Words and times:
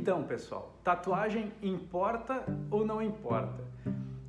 Então, 0.00 0.22
pessoal, 0.22 0.74
tatuagem 0.82 1.52
importa 1.62 2.42
ou 2.70 2.86
não 2.86 3.02
importa? 3.02 3.62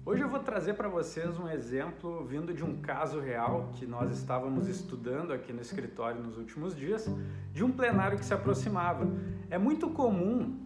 Hoje 0.06 0.22
eu 0.22 0.28
vou 0.28 0.42
trazer 0.42 0.74
para 0.74 0.90
vocês 0.90 1.40
um 1.40 1.48
exemplo 1.48 2.26
vindo 2.26 2.54
de 2.54 2.62
um 2.62 2.82
caso 2.82 3.22
real 3.22 3.70
que 3.76 3.86
nós 3.86 4.12
estávamos 4.12 4.68
estudando 4.68 5.32
aqui 5.32 5.54
no 5.54 5.62
escritório 5.62 6.22
nos 6.22 6.38
últimos 6.38 6.76
dias, 6.76 7.10
de 7.54 7.64
um 7.64 7.72
plenário 7.72 8.18
que 8.20 8.26
se 8.26 8.34
aproximava. 8.34 9.08
É 9.50 9.58
muito 9.58 9.90
comum 9.92 10.60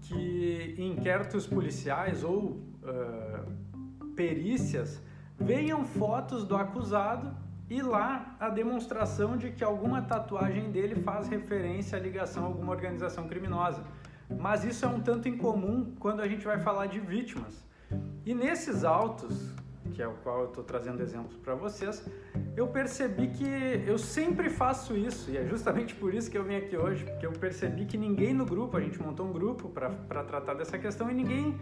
que 0.00 0.76
inquéritos 0.78 1.46
policiais 1.46 2.24
ou 2.24 2.56
uh, 2.82 4.14
perícias 4.16 4.98
venham 5.38 5.84
fotos 5.84 6.42
do 6.46 6.56
acusado 6.56 7.36
e 7.68 7.82
lá 7.82 8.34
a 8.40 8.48
demonstração 8.48 9.36
de 9.36 9.50
que 9.50 9.62
alguma 9.62 10.00
tatuagem 10.00 10.70
dele 10.70 10.94
faz 11.02 11.28
referência 11.28 11.98
à 11.98 12.00
ligação 12.00 12.44
a 12.44 12.46
alguma 12.46 12.72
organização 12.72 13.28
criminosa. 13.28 13.84
Mas 14.38 14.64
isso 14.64 14.84
é 14.84 14.88
um 14.88 15.00
tanto 15.00 15.28
incomum 15.28 15.94
quando 15.98 16.20
a 16.20 16.28
gente 16.28 16.44
vai 16.44 16.58
falar 16.58 16.86
de 16.86 17.00
vítimas. 17.00 17.64
E 18.24 18.34
nesses 18.34 18.84
autos, 18.84 19.52
que 19.92 20.02
é 20.02 20.06
o 20.06 20.14
qual 20.22 20.40
eu 20.40 20.48
estou 20.48 20.64
trazendo 20.64 21.02
exemplos 21.02 21.36
para 21.36 21.54
vocês, 21.54 22.04
eu 22.56 22.66
percebi 22.68 23.28
que 23.28 23.44
eu 23.86 23.98
sempre 23.98 24.48
faço 24.48 24.96
isso, 24.96 25.30
e 25.30 25.36
é 25.36 25.44
justamente 25.46 25.94
por 25.94 26.14
isso 26.14 26.30
que 26.30 26.38
eu 26.38 26.44
vim 26.44 26.56
aqui 26.56 26.76
hoje, 26.76 27.04
porque 27.04 27.26
eu 27.26 27.32
percebi 27.32 27.84
que 27.84 27.96
ninguém 27.96 28.32
no 28.32 28.46
grupo, 28.46 28.76
a 28.76 28.80
gente 28.80 29.00
montou 29.00 29.26
um 29.26 29.32
grupo 29.32 29.68
para 29.68 30.24
tratar 30.24 30.54
dessa 30.54 30.78
questão 30.78 31.10
e 31.10 31.14
ninguém 31.14 31.58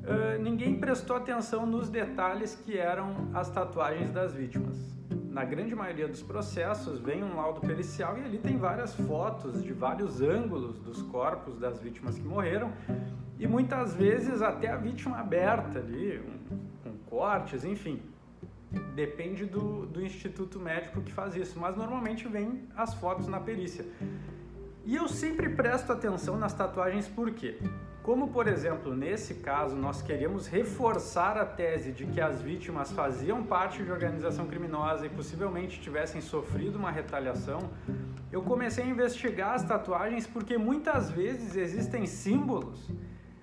Uh, 0.00 0.42
ninguém 0.42 0.80
prestou 0.80 1.14
atenção 1.14 1.66
nos 1.66 1.88
detalhes 1.88 2.56
que 2.56 2.76
eram 2.76 3.28
as 3.32 3.48
tatuagens 3.48 4.10
das 4.10 4.32
vítimas 4.32 4.99
na 5.30 5.44
grande 5.44 5.74
maioria 5.76 6.08
dos 6.08 6.22
processos, 6.22 6.98
vem 6.98 7.22
um 7.22 7.36
laudo 7.36 7.60
pericial 7.60 8.18
e 8.18 8.24
ali 8.24 8.38
tem 8.38 8.58
várias 8.58 8.94
fotos 8.94 9.62
de 9.62 9.72
vários 9.72 10.20
ângulos 10.20 10.78
dos 10.80 11.02
corpos 11.02 11.56
das 11.56 11.78
vítimas 11.80 12.18
que 12.18 12.24
morreram 12.26 12.72
e 13.38 13.46
muitas 13.46 13.94
vezes 13.94 14.42
até 14.42 14.68
a 14.68 14.76
vítima 14.76 15.18
aberta 15.18 15.78
ali, 15.78 16.18
um, 16.18 16.58
com 16.82 16.98
cortes, 17.08 17.64
enfim. 17.64 18.02
Depende 18.94 19.46
do, 19.46 19.86
do 19.86 20.04
instituto 20.04 20.58
médico 20.58 21.00
que 21.00 21.12
faz 21.12 21.34
isso, 21.36 21.58
mas 21.58 21.76
normalmente 21.76 22.26
vem 22.28 22.68
as 22.76 22.92
fotos 22.94 23.26
na 23.28 23.40
perícia. 23.40 23.84
E 24.84 24.96
eu 24.96 25.08
sempre 25.08 25.48
presto 25.48 25.92
atenção 25.92 26.36
nas 26.36 26.52
tatuagens 26.52 27.06
por 27.06 27.30
quê? 27.30 27.56
Como, 28.10 28.26
por 28.26 28.48
exemplo, 28.48 28.92
nesse 28.92 29.34
caso, 29.34 29.76
nós 29.76 30.02
queríamos 30.02 30.48
reforçar 30.48 31.38
a 31.38 31.44
tese 31.44 31.92
de 31.92 32.04
que 32.06 32.20
as 32.20 32.42
vítimas 32.42 32.90
faziam 32.90 33.44
parte 33.44 33.84
de 33.84 33.92
organização 33.92 34.48
criminosa 34.48 35.06
e 35.06 35.08
possivelmente 35.08 35.80
tivessem 35.80 36.20
sofrido 36.20 36.76
uma 36.76 36.90
retaliação, 36.90 37.70
eu 38.32 38.42
comecei 38.42 38.82
a 38.82 38.88
investigar 38.88 39.54
as 39.54 39.62
tatuagens 39.62 40.26
porque 40.26 40.58
muitas 40.58 41.08
vezes 41.08 41.54
existem 41.54 42.04
símbolos, 42.04 42.90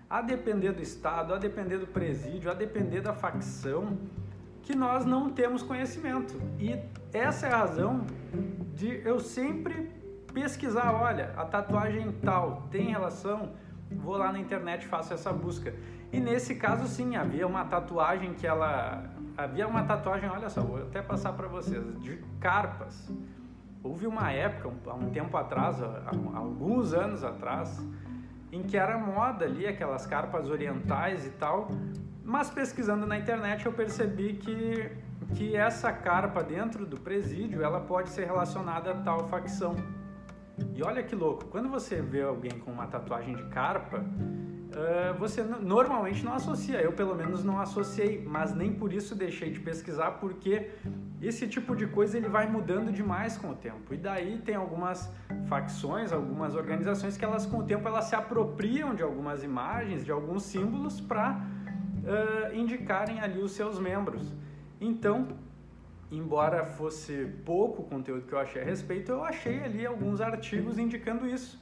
a 0.09 0.22
depender 0.22 0.74
do 0.74 0.81
estado, 0.81 1.34
a 1.34 1.38
depender 1.38 1.78
do 1.78 1.88
presídio, 1.88 2.52
a 2.52 2.54
depender 2.54 3.00
da 3.00 3.14
facção, 3.14 3.98
que 4.64 4.76
nós 4.76 5.06
não 5.06 5.30
temos 5.30 5.64
conhecimento. 5.64 6.36
E 6.59 6.78
essa 7.14 7.48
é 7.48 7.54
a 7.54 7.59
razão 7.59 8.06
de 8.76 9.02
eu 9.08 9.22
sempre 9.22 9.90
pesquisar, 10.34 10.94
olha, 10.94 11.31
a 11.38 11.46
tatuagem 11.46 12.12
tal 12.22 12.68
tem 12.70 12.92
relação 12.92 13.54
vou 13.96 14.18
lá 14.18 14.32
na 14.32 14.40
internet 14.40 14.84
e 14.84 14.88
faço 14.88 15.14
essa 15.14 15.32
busca. 15.32 15.74
E 16.12 16.20
nesse 16.20 16.56
caso, 16.56 16.88
sim, 16.88 17.16
havia 17.16 17.46
uma 17.46 17.66
tatuagem 17.66 18.34
que 18.34 18.48
ela. 18.48 19.04
Havia 19.38 19.68
uma 19.68 19.84
tatuagem, 19.84 20.30
olha 20.30 20.50
só, 20.50 20.62
vou 20.62 20.78
até 20.78 21.02
passar 21.02 21.34
para 21.34 21.48
vocês, 21.48 21.84
de 22.02 22.18
carpas. 22.40 23.12
Houve 23.84 24.08
uma 24.08 24.32
época, 24.32 24.74
há 24.90 24.96
um 24.96 25.12
tempo 25.12 25.38
atrás, 25.38 25.82
há 25.82 26.38
alguns 26.38 26.94
anos 26.94 27.24
atrás, 27.24 27.80
em 28.52 28.64
que 28.64 28.76
era 28.76 28.98
moda 28.98 29.46
ali 29.46 29.68
aquelas 29.68 30.06
carpas 30.08 30.50
orientais 30.50 31.26
e 31.26 31.30
tal, 31.31 31.70
mas 32.24 32.50
pesquisando 32.50 33.06
na 33.06 33.18
internet 33.18 33.66
eu 33.66 33.72
percebi 33.72 34.34
que, 34.34 34.92
que 35.36 35.56
essa 35.56 35.92
carpa 35.94 36.44
dentro 36.44 36.86
do 36.86 37.00
presídio 37.00 37.62
ela 37.62 37.80
pode 37.80 38.09
ser 38.09 38.26
relacionada 38.26 38.92
a 38.92 38.96
tal 38.96 39.28
facção. 39.28 39.76
E 40.73 40.84
olha 40.84 41.03
que 41.03 41.16
louco, 41.16 41.45
quando 41.45 41.69
você 41.69 42.01
vê 42.01 42.22
alguém 42.22 42.51
com 42.59 42.72
uma 42.72 42.88
tatuagem 42.88 43.35
de 43.35 43.44
carpa, 43.45 43.97
uh, 43.97 45.18
você 45.18 45.44
normalmente 45.44 46.23
não 46.23 46.34
associa. 46.34 46.81
Eu, 46.81 46.94
pelo 46.94 47.16
menos, 47.16 47.44
não 47.44 47.59
associei, 47.59 48.23
mas 48.25 48.53
nem 48.53 48.73
por 48.73 48.94
isso 48.94 49.16
deixei 49.16 49.51
de 49.51 49.59
pesquisar, 49.59 50.12
porque 50.12 50.72
esse 51.22 51.47
tipo 51.47 51.75
de 51.75 51.88
coisa 51.88 52.17
ele 52.17 52.29
vai 52.29 52.47
mudando 52.47 52.91
demais 52.91 53.38
com 53.38 53.51
o 53.51 53.56
tempo. 53.56 53.94
E 53.94 53.97
daí 53.97 54.40
tem 54.40 54.56
algumas 54.56 55.12
facções, 55.47 56.12
algumas 56.12 56.56
organizações 56.56 57.17
que 57.17 57.25
elas, 57.25 57.46
com 57.46 57.57
o 57.57 57.63
tempo, 57.63 57.88
elas 57.88 58.06
se 58.06 58.16
apropriam 58.16 58.94
de 58.94 59.03
algumas 59.03 59.44
imagens, 59.44 60.06
de 60.06 60.12
alguns 60.12 60.44
símbolos 60.44 61.01
para 61.01 61.40
uh, 62.03 62.56
indicarem 62.56 63.19
ali 63.19 63.41
os 63.41 63.51
seus 63.51 63.79
membros. 63.79 64.34
Então, 64.79 65.28
embora 66.12 66.66
fosse 66.66 67.28
pouco 67.45 67.81
o 67.81 67.85
conteúdo 67.85 68.25
que 68.25 68.34
eu 68.34 68.40
achei 68.40 68.62
a 68.62 68.66
respeito, 68.66 69.12
eu 69.12 69.23
achei 69.23 69.63
ali 69.63 69.85
alguns 69.85 70.22
artigos 70.22 70.78
indicando 70.78 71.28
isso. 71.28 71.59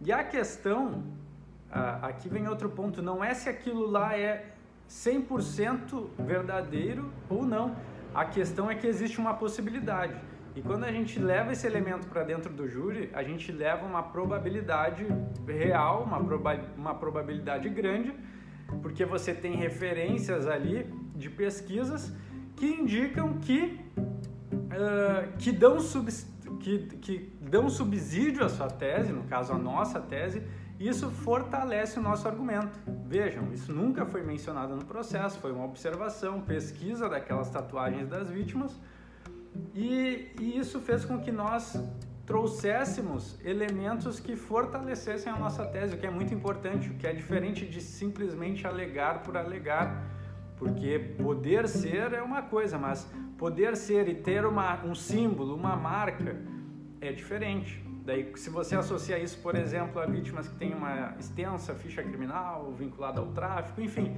E 0.00 0.10
a 0.10 0.24
questão, 0.24 1.04
aqui 1.70 2.28
vem 2.28 2.48
outro 2.48 2.70
ponto, 2.70 3.02
não 3.02 3.22
é 3.22 3.34
se 3.34 3.48
aquilo 3.48 3.86
lá 3.86 4.16
é 4.16 4.52
100% 4.88 6.08
verdadeiro 6.18 7.10
ou 7.28 7.44
não. 7.44 7.76
A 8.14 8.24
questão 8.24 8.70
é 8.70 8.74
que 8.74 8.86
existe 8.86 9.18
uma 9.18 9.34
possibilidade. 9.34 10.14
E 10.54 10.60
quando 10.60 10.84
a 10.84 10.92
gente 10.92 11.18
leva 11.18 11.52
esse 11.52 11.66
elemento 11.66 12.06
para 12.08 12.22
dentro 12.22 12.52
do 12.52 12.68
júri, 12.68 13.10
a 13.14 13.22
gente 13.22 13.50
leva 13.50 13.86
uma 13.86 14.02
probabilidade 14.02 15.06
real, 15.46 16.02
uma, 16.02 16.22
proba 16.22 16.60
uma 16.76 16.94
probabilidade 16.94 17.70
grande, 17.70 18.12
porque 18.82 19.04
você 19.06 19.32
tem 19.32 19.54
referências 19.56 20.46
ali 20.46 20.92
de 21.14 21.30
pesquisas 21.30 22.12
que 22.56 22.66
indicam 22.66 23.38
que, 23.38 23.80
uh, 23.96 25.36
que, 25.38 25.52
dão 25.52 25.78
que, 26.60 26.78
que 27.00 27.32
dão 27.40 27.68
subsídio 27.68 28.44
à 28.44 28.48
sua 28.48 28.68
tese, 28.68 29.12
no 29.12 29.24
caso 29.24 29.52
a 29.52 29.58
nossa 29.58 30.00
tese, 30.00 30.42
isso 30.78 31.10
fortalece 31.10 31.98
o 31.98 32.02
nosso 32.02 32.26
argumento. 32.26 32.78
Vejam, 33.06 33.52
isso 33.52 33.72
nunca 33.72 34.04
foi 34.04 34.22
mencionado 34.22 34.74
no 34.74 34.84
processo, 34.84 35.38
foi 35.38 35.52
uma 35.52 35.64
observação, 35.64 36.40
pesquisa 36.40 37.08
daquelas 37.08 37.50
tatuagens 37.50 38.08
das 38.08 38.28
vítimas, 38.28 38.72
e, 39.74 40.30
e 40.40 40.58
isso 40.58 40.80
fez 40.80 41.04
com 41.04 41.20
que 41.20 41.30
nós 41.30 41.78
trouxéssemos 42.26 43.38
elementos 43.44 44.18
que 44.18 44.36
fortalecessem 44.36 45.32
a 45.32 45.36
nossa 45.36 45.64
tese, 45.66 45.94
o 45.94 45.98
que 45.98 46.06
é 46.06 46.10
muito 46.10 46.32
importante, 46.32 46.88
o 46.88 46.94
que 46.94 47.06
é 47.06 47.12
diferente 47.12 47.66
de 47.66 47.80
simplesmente 47.80 48.66
alegar 48.66 49.22
por 49.22 49.36
alegar 49.36 50.02
porque 50.62 50.96
poder 51.20 51.66
ser 51.66 52.12
é 52.12 52.22
uma 52.22 52.40
coisa, 52.40 52.78
mas 52.78 53.10
poder 53.36 53.76
ser 53.76 54.08
e 54.08 54.14
ter 54.14 54.46
uma, 54.46 54.84
um 54.84 54.94
símbolo, 54.94 55.56
uma 55.56 55.74
marca, 55.74 56.36
é 57.00 57.10
diferente. 57.10 57.82
Daí, 58.04 58.30
se 58.36 58.48
você 58.48 58.76
associa 58.76 59.18
isso, 59.18 59.40
por 59.42 59.56
exemplo, 59.56 60.00
a 60.00 60.06
vítimas 60.06 60.46
que 60.46 60.54
têm 60.54 60.72
uma 60.72 61.16
extensa 61.18 61.74
ficha 61.74 62.00
criminal 62.00 62.72
vinculada 62.78 63.18
ao 63.20 63.26
tráfico, 63.32 63.80
enfim, 63.80 64.16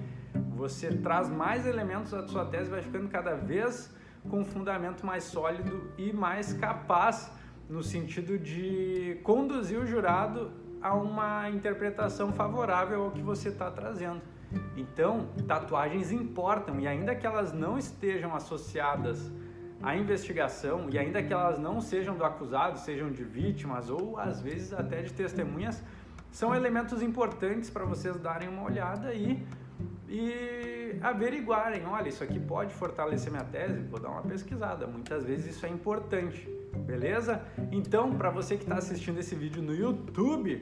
você 0.54 0.94
traz 0.98 1.30
mais 1.30 1.66
elementos 1.66 2.12
à 2.12 2.28
sua 2.28 2.44
tese, 2.44 2.68
vai 2.68 2.82
ficando 2.82 3.08
cada 3.08 3.34
vez 3.34 3.94
com 4.28 4.40
um 4.40 4.44
fundamento 4.44 5.06
mais 5.06 5.24
sólido 5.24 5.90
e 5.96 6.12
mais 6.12 6.52
capaz 6.52 7.32
no 7.70 7.82
sentido 7.82 8.38
de 8.38 9.18
conduzir 9.22 9.78
o 9.78 9.86
jurado 9.86 10.52
a 10.82 10.94
uma 10.94 11.48
interpretação 11.48 12.34
favorável 12.34 13.04
ao 13.04 13.10
que 13.12 13.22
você 13.22 13.48
está 13.48 13.70
trazendo. 13.70 14.20
Então, 14.76 15.28
tatuagens 15.46 16.10
importam 16.12 16.80
e 16.80 16.86
ainda 16.86 17.14
que 17.14 17.26
elas 17.26 17.52
não 17.52 17.78
estejam 17.78 18.34
associadas 18.34 19.30
à 19.82 19.96
investigação 19.96 20.88
e 20.90 20.98
ainda 20.98 21.22
que 21.22 21.32
elas 21.32 21.58
não 21.58 21.80
sejam 21.80 22.16
do 22.16 22.24
acusado, 22.24 22.78
sejam 22.78 23.10
de 23.10 23.22
vítimas 23.24 23.90
ou 23.90 24.18
às 24.18 24.40
vezes 24.40 24.72
até 24.72 25.02
de 25.02 25.12
testemunhas, 25.12 25.82
são 26.30 26.54
elementos 26.54 27.00
importantes 27.02 27.70
para 27.70 27.84
vocês 27.84 28.16
darem 28.18 28.48
uma 28.48 28.64
olhada 28.64 29.14
e, 29.14 29.46
e 30.08 30.98
averiguarem. 31.00 31.84
Olha, 31.86 32.08
isso 32.08 32.24
aqui 32.24 32.40
pode 32.40 32.74
fortalecer 32.74 33.30
minha 33.30 33.44
tese, 33.44 33.80
vou 33.82 34.00
dar 34.00 34.08
uma 34.08 34.22
pesquisada. 34.22 34.86
Muitas 34.86 35.24
vezes 35.24 35.54
isso 35.54 35.64
é 35.64 35.68
importante, 35.68 36.48
beleza? 36.86 37.40
Então, 37.70 38.16
para 38.16 38.30
você 38.30 38.56
que 38.56 38.64
está 38.64 38.76
assistindo 38.76 39.18
esse 39.20 39.34
vídeo 39.34 39.62
no 39.62 39.74
YouTube, 39.74 40.60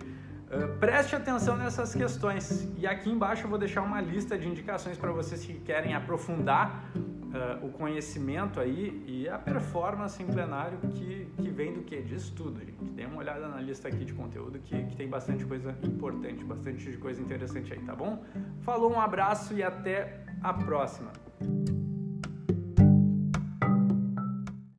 Uh, 0.52 0.68
preste 0.78 1.16
atenção 1.16 1.56
nessas 1.56 1.94
questões 1.94 2.68
e 2.76 2.86
aqui 2.86 3.08
embaixo 3.08 3.44
eu 3.44 3.48
vou 3.48 3.58
deixar 3.58 3.80
uma 3.80 4.02
lista 4.02 4.36
de 4.36 4.46
indicações 4.46 4.98
para 4.98 5.10
vocês 5.10 5.42
que 5.42 5.54
querem 5.54 5.94
aprofundar 5.94 6.84
uh, 6.94 7.66
o 7.66 7.70
conhecimento 7.70 8.60
aí 8.60 9.02
e 9.06 9.26
a 9.26 9.38
performance 9.38 10.22
em 10.22 10.26
plenário 10.26 10.78
que, 10.90 11.26
que 11.38 11.48
vem 11.48 11.72
do 11.72 11.80
que? 11.80 12.02
De 12.02 12.16
estudo, 12.16 12.60
gente. 12.60 12.84
Dê 12.84 13.06
uma 13.06 13.16
olhada 13.16 13.48
na 13.48 13.62
lista 13.62 13.88
aqui 13.88 14.04
de 14.04 14.12
conteúdo 14.12 14.58
que, 14.58 14.84
que 14.84 14.94
tem 14.94 15.08
bastante 15.08 15.42
coisa 15.46 15.74
importante, 15.82 16.44
bastante 16.44 16.98
coisa 16.98 17.22
interessante 17.22 17.72
aí, 17.72 17.80
tá 17.80 17.96
bom? 17.96 18.22
Falou, 18.60 18.92
um 18.92 19.00
abraço 19.00 19.54
e 19.54 19.62
até 19.62 20.22
a 20.42 20.52
próxima! 20.52 21.12